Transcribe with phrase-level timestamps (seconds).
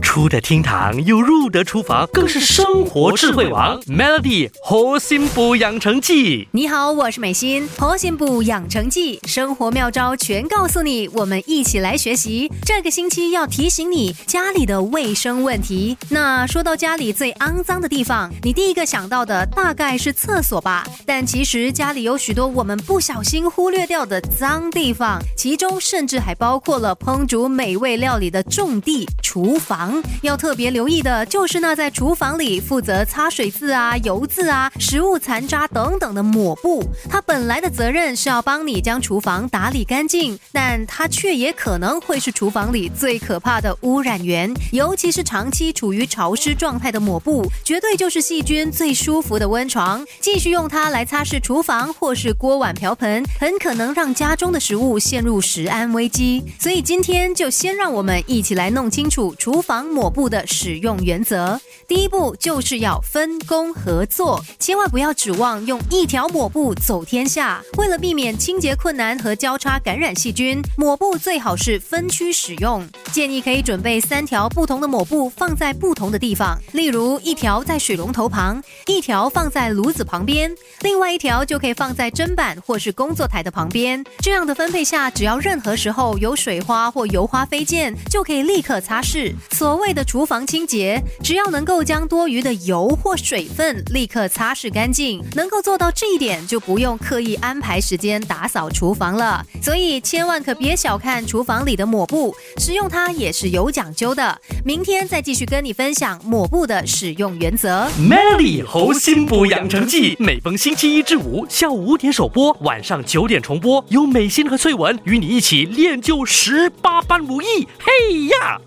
[0.00, 3.80] 出得厅堂又入得厨房，更是生活智慧王。
[3.82, 12.50] Melody 活心补养成记，你好，我是美心，活心补养成记，生活妙招全告诉你，我们一起来学习。
[12.64, 15.96] 这个星期要提醒你家里的卫生问题。
[16.08, 20.84] 那说到家里最肮脏的地方，你第一个想到的大概是厕所吧？
[21.06, 29.89] 但其实家里有许多我们不小心忽略掉的脏地方，其中甚至还包括了烹煮美味料理的重地——厨房。
[30.22, 44.52] 要特别留意的就是那在厨房里负责擦水渍啊、油渍啊、食物残渣等等的抹布，它本来的责任是要帮你将厨房打理干净，但它却也可能会是厨房里最可怕的污染源。
[44.72, 50.04] 尤其是长期处于潮湿状态的抹布，绝对就是细菌最舒服的温床。
[50.20, 56.44] 继续用它来擦拭厨房或是锅碗瓢盆，很可能让家中的食物陷入食安危机。
[56.58, 59.79] 所以今天就先让我们一起来弄清楚厨房。
[59.86, 67.60] 抹布的使用原则，第一步就是要分工合作，千万不要指望用一条抹布走天下。
[67.78, 72.88] 为了避免清洁困难和交叉感染细菌，抹布最好是分区使用。
[73.10, 84.04] 建议可以准备三条不同的抹布放在不同的地方，例如一条在水龙头旁，一条放在炉子旁边，另外一条就可以放在砧板或是工作台的旁边。
[84.20, 89.34] 这样的分配下，只要任何时候有水花或油花飞溅，就可以立刻擦拭。
[89.50, 99.44] 所谓的厨房清洁，只要能够将多余的油或水分立刻擦拭干净，能够做到这一点，就不用刻意安排时间打扫厨房了。
[99.62, 104.40] 所以千万可别小看厨房里的抹布，使用它也是有讲究的。
[104.64, 107.88] 明天再继续跟你分享抹布的使用原则。
[107.98, 117.66] Melody 猴心补养成记，每逢星期一至五下午五点首播，晚上九点重播，有美心和翠文与你一起练就十八般武艺。
[117.78, 118.60] 嘿呀！